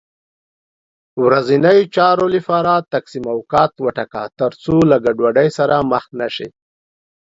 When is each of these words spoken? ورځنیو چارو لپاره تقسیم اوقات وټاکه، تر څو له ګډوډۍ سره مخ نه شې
ورځنیو 1.25 1.89
چارو 1.95 2.25
لپاره 2.35 2.73
تقسیم 2.93 3.25
اوقات 3.35 3.71
وټاکه، 3.85 4.23
تر 4.39 4.51
څو 4.63 4.75
له 4.89 4.97
ګډوډۍ 5.05 5.49
سره 5.57 5.75
مخ 5.91 6.05
نه 6.19 6.27
شې 6.35 6.47